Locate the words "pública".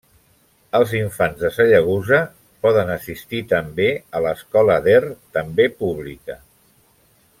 5.85-6.39